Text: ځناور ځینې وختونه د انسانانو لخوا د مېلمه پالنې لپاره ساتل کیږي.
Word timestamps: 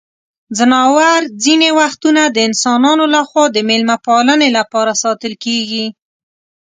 ځناور 0.57 1.21
ځینې 1.43 1.69
وختونه 1.79 2.21
د 2.29 2.37
انسانانو 2.47 3.03
لخوا 3.15 3.43
د 3.51 3.57
مېلمه 3.69 3.97
پالنې 4.05 4.49
لپاره 4.57 4.91
ساتل 5.03 5.33
کیږي. 5.45 5.85